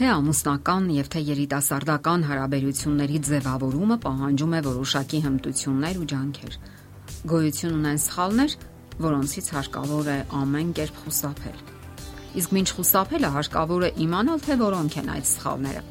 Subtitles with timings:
[0.00, 6.56] Թե ամուսնական եւ թե երիտասարդական հարաբերությունների ձևավորումը պահանջում է որոշակի հմտություններ ու ջանքեր։
[7.34, 8.56] Գոյություն ունեն սխալներ,
[9.04, 11.62] որոնցից հարկավոր է ամեն կերպ խուսափել։
[12.40, 15.84] Իսկ ինչ խուսափելը հարկավոր է իմանալ, թե որոնք են այդ սխալները։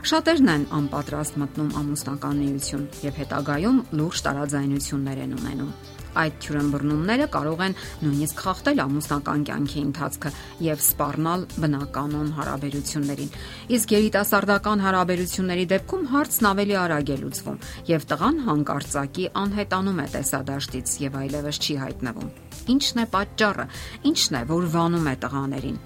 [0.00, 5.72] Շատերն են անպատրաստ մտնում ամուսնական միություն եւ հետագայում լուրջ տարաձայնություններ են ունենում
[6.18, 10.32] Այդ թյուրըմբռնումները կարող են նույնիսկ խախտել ամուսնական կյանքի ընթացքը
[10.66, 13.30] եւ սպառնալ բնականon հարաբերություններին։
[13.76, 17.62] Իսկ երիտասարդական հարաբերությունների դեպքում հարցն ավելի արագ է լուծվում
[17.92, 22.34] եւ տղան հանկարծակի անհետանում է տեսադաշտից եւ այլևս չի հայտնվում։
[22.74, 23.70] Ինչն է պատճառը։
[24.10, 25.80] Ինչն է, որ վանում է տղաներին։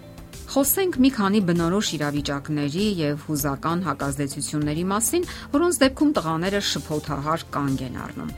[0.52, 7.96] Խոսենք մի քանի բնորոշ իրավիճակների եւ հուզական հակազդեցությունների մասին, որոնց դեպքում տղաները շփոթահար կանգ են
[8.04, 8.32] առնում։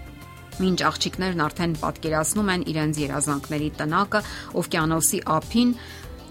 [0.56, 4.20] Մինչ աղջիկներն արդեն պատկերացնում են իրենց երազանքների տնակը
[4.62, 5.73] օվկիանոսի ափին,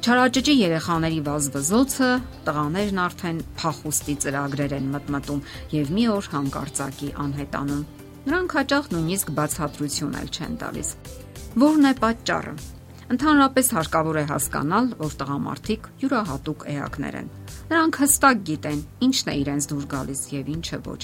[0.05, 2.08] Չարաճճի երեխաների վազվզոցը
[2.45, 5.39] տղաներն արդեն փախուստի ծրագրեր են մտմտում
[5.71, 7.81] եւ մի օր հանկարծակի անհետանում։
[8.30, 10.92] Նրանք հաճախ նույնիսկ բացատրություն էլ չեն տալիս։
[11.66, 12.53] Որն է պատճառը։
[13.06, 17.28] Ընդհանրապես հարկավոր է հասկանալ, որ տղամարդիկ յուրահատուկ էակներ են։
[17.70, 21.02] Նրանք հստակ գիտեն, ինչն է իրենց դուր գալիս եւ ինչը ոչ։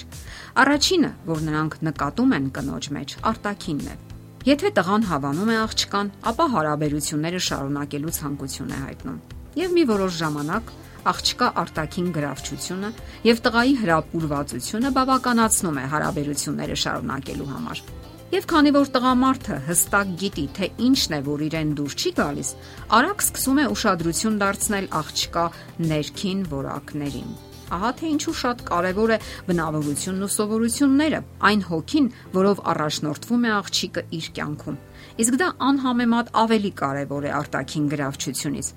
[0.62, 3.96] Առաջինը, որ նրանք նկատում են կնոջ մեջ, արտակինն է։
[4.42, 9.18] Եթե տղան հավանում է աղջկան, ապա հարաբերությունները շարունակելու ցանկություն է հայտնում։
[9.62, 10.76] Եվ մի որոշ ժամանակ
[11.12, 12.90] աղջկա արտակին գրավչությունը
[13.30, 17.84] եւ տղայի հրապուրվածությունը բավականացնում է հարաբերությունները շարունակելու համար։
[18.32, 22.50] Եվ քանի որ տղամարդը հստակ գիտի, թե ինչն է, որ իրեն դուր չի գալիս,
[22.96, 25.42] արագ սկսում է ուշադրություն դարձնել աղջկա
[25.90, 27.34] ներքին որակներին։
[27.76, 29.18] Ահա թե ինչու շատ կարևոր է
[29.50, 34.78] բնավորությունն ու սովորությունները, այն հոգին, որով առաջնորդվում է աղջիկը իր կյանքում։
[35.24, 38.72] Իսկ դա անհամեմատ ավելի կարևոր է արտաքին գրավչությունից։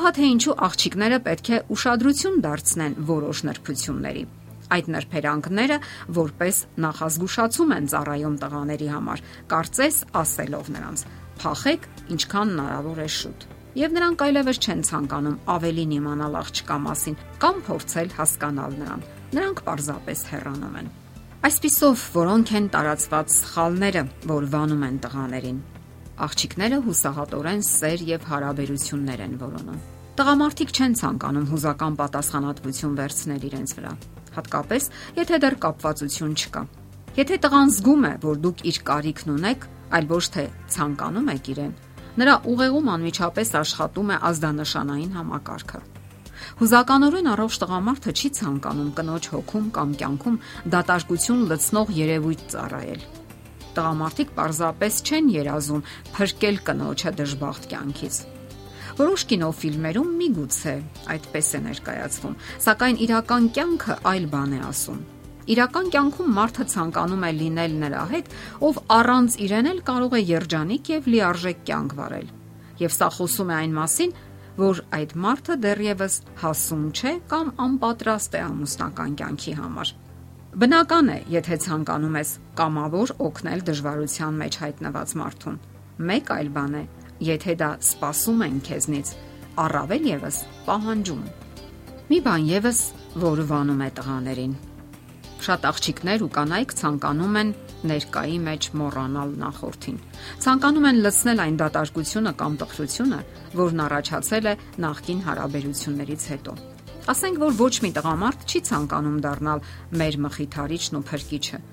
[0.00, 4.26] Ահա թե ինչու աղջիկները պետք է ուշադրություն դարձնեն որոշ նրբությունների
[4.66, 5.76] Այդ նրբերանգները
[6.16, 9.22] որպես նախազգուշացում են ծառայում տղաների համար,
[9.52, 11.04] կարծես ասելով նրանց.
[11.36, 13.46] «Փախեք ինչքան հնարավոր է շուտ»։
[13.76, 19.04] Եվ նրանք այլևս չեն ցանկանում ավելին իմանալ աղջկա մասին կամ փորձել հասկանալ նրան։
[19.36, 20.88] Նրանք պարզապես հեռանում են։
[21.46, 24.02] Այսպիսով, որոնք են տարածված սխալները,
[24.32, 25.62] որ վանում են տղաներին։
[26.26, 29.80] Աղջիկները հուսահատորեն սեր եւ հարաբերություններ են որոնում։
[30.16, 33.92] Տղամարդիկ չեն ցանկանում հուզական պատասխանատվություն վերցնել իրենց վրա
[34.36, 36.62] հատկապես եթե դեռ կապվածություն չկա։
[37.16, 39.66] Եթե տղան զգում է, որ դուք իր կարիքն ունեք,
[39.96, 40.44] այլ ոչ թե
[40.76, 41.74] ցանկանում եք իրեն,
[42.20, 45.80] նրա ուղեղում անմիջապես աշխատում է ազդանշանային համակարգը։
[46.60, 50.38] Հուզականորեն առողջ տղամարդը չի ցանկանում կնոջ հոգում կամ կյանքում
[50.76, 53.02] դատարկություն լցնող երևույթ ծառայել։
[53.76, 55.84] Տղամարդիկ պարզապես չեն երազում
[56.16, 58.24] փրկել կնոջը դժբախտ կյանքից
[58.96, 60.72] Որոշ կինոֆիլմերում միգուցե
[61.12, 65.02] այդպես է ներկայացվում, սակայն իրական կյանքը այլ բան է ասում։
[65.52, 68.30] Իրական կյանքում մարդը ցանկանում է լինել նրա հետ,
[68.66, 72.32] ով առանց իրեն էլ կարող է երջանիկ եւ լիարժեք կյանք վարել։
[72.80, 74.16] Եվ սա խոսում է այն մասին,
[74.56, 79.94] որ այդ մարդը դեռևս հասուն չէ կամ անպատրաստ է ամուսնական կյանքի համար։
[80.56, 85.58] Բնական է, եթե ցանկանում ես կամավոր օգնել դժվարության մեջ հայտնված մարդուն։
[86.10, 86.82] Մեկ այլ բան է,
[87.24, 89.10] Եթե դա սпасում են քեզնից,
[89.56, 91.20] առավել եւս պահանջում։
[92.06, 92.80] Մի բան եւս,
[93.22, 94.56] որ վանում է տղաներին։
[95.46, 97.52] Շատ աղջիկներ ու կանայք ցանկանում են
[97.88, 99.96] ներկայի մեջ մոռանալ նախորդին։
[100.44, 103.20] Ցանկանում են լցնել այն դատարկությունը կամ տխրությունը,
[103.60, 104.54] որն առաջացել է
[104.84, 106.56] նախկին հարաբերություններից հետո։
[107.16, 109.64] Ասենք որ ոչ մի տղամարդ չի ցանկանում դառնալ
[110.02, 111.64] մեր մխիթարիչն ու փրկիչը։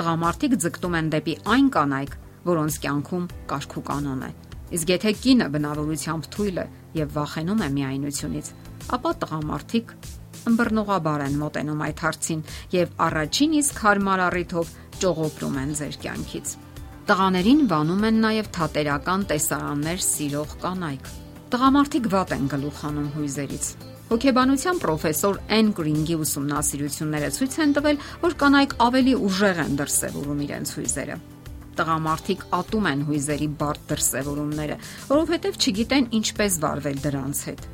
[0.00, 2.14] Տղամարդիկ ձգտում են դեպի այն կանայք,
[2.50, 6.66] որոնց կյանքում կարգ ու կանոն է։ կան Իսկ եթե կինը բնավորությամբ թույլ է
[7.00, 8.50] եւ վախենում է միայնությունից,
[8.96, 9.94] ապա տղամարդիկ
[10.50, 12.42] ըմբռնողաբար են մոտենում այդ հարցին
[12.74, 14.70] եւ առաջին իսկ հարմար առիթով
[15.00, 16.54] ճողոպրում են ձեր կյանքից։
[17.10, 21.10] Տղաներին վանում են նաեւ թատերական տեսարաններ սիրող կանայք։
[21.50, 23.66] Տղամարդիկ վատ են գլուխանում հույզերից։
[24.10, 30.74] Հոգեբանության պրոֆեսոր Էն Գրինգի ուսումնասիրությունները ցույց են տվել, որ կանայք ավելի ուժեղ են դրսևորում իրենց
[30.78, 31.20] հույզերը
[31.78, 34.78] տղամարդիկ ատում են հույզերի բարդ դրսևորումները,
[35.10, 37.68] որովհետև չգիտեն ինչպես վարվել դրանց հետ։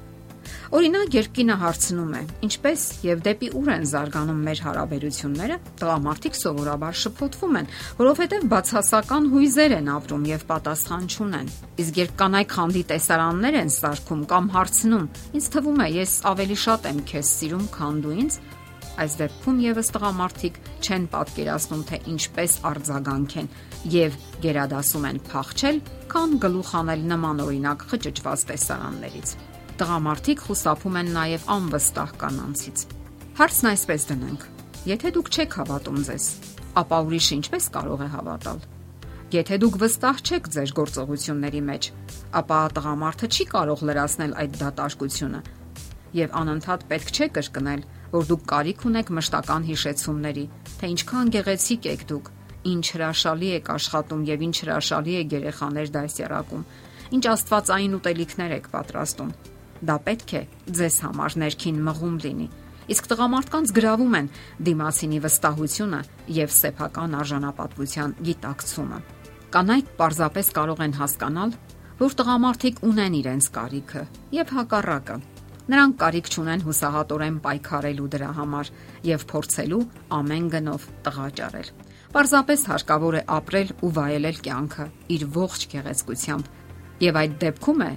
[0.75, 6.98] Օրինակ, երբ կինը հարցնում է, ինչպես եւ դեպի ուր են զարգանում մեր հարաբերությունները, տղամարդիկ սովորաբար
[7.02, 7.70] շփոթվում են,
[8.00, 11.52] որովհետեւ բացասական հույզեր են ապրում եւ պատասխան չունեն։
[11.87, 15.08] Իսկ երբ կանայք խանդի տեսարաններ են սարքում կամ հարցնում,
[15.38, 18.40] ինձ թվում է, ես ավելի շատ եմ քեզ սիրում, քան դու ինձ,
[18.96, 23.48] Այս դեպքում եւս տղամարդիկ չեն պատկերացնում, թե ինչպես արձագանքեն
[23.93, 24.14] եւ
[24.44, 25.81] գերադասում են փախչել,
[26.12, 29.34] քան գլուխ անել նման օրինակ խճճված տեսարաններից։
[29.76, 32.87] Տղամարդիկ խուսափում են նաև անվստահ կանանցից։
[33.37, 34.46] Հարցն այսպես դնենք.
[34.87, 36.26] Եթե դուք չեք հավատում ձեզ,
[36.81, 38.64] ապա ուրիշը ինչպես կարող է հավատալ։
[39.37, 41.87] Եթե դուք վստահ չեք ձեր գործողությունների մեջ,
[42.40, 45.40] ապա տղամարդը չի կարող լրացնել այդ դատարկությունը։
[46.14, 47.82] Եվ անընդհատ պետք չէ կրկնել,
[48.12, 50.44] որ դուք կարիք ունեք մշտական հիշեցումների,
[50.76, 52.31] թե ինչքան գեղեցիկ եք դուք,
[52.70, 56.69] ինչ հրաշալի եք աշխատում եւ ինչ հրաշալի եք երեխաներ դասյարակում,
[57.17, 59.35] ինչ աստվածային ուտելիքներ եք պատրաստում։
[59.87, 60.43] Դա պետք է
[60.76, 62.49] ձեզ համար ներքին մղում լինի
[62.87, 64.26] Իսկ տղամարդկանց գրավում են
[64.67, 65.99] դիմացինի վստահությունը
[66.37, 69.00] եւ սեփական արժանապատվության գիտակցումը։
[69.56, 71.56] Կանայք պարզապես կարող են հասկանալ,
[71.99, 74.03] որ տղամարդիկ ունեն իրենց կարիքը
[74.37, 75.17] եւ հակառակը։
[75.66, 78.68] Նրանք կարիք չունեն հուսահատորեն պայքարելու դրա համար
[79.08, 79.80] եւ փորձելու
[80.18, 81.70] ամեն գնով տղաճարել։
[82.14, 84.86] Պարզապես հարկավոր է ապրել ու վայելել կյանքը
[85.16, 86.52] իր ողջ գեղեցկությամբ։
[87.06, 87.90] Եվ այդ դեպքում է,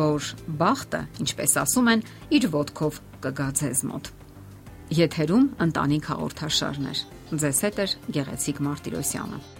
[0.00, 0.32] որ
[0.64, 2.04] բախտը, ինչպես ասում են,
[2.40, 4.12] իր ոդկով կգա ձեզ մոտ։
[5.00, 9.59] Եթերում ընտանիք հաղորդաշարներ։ Ձեզ հետ է Գեղեցիկ Մարտիրոսյանը։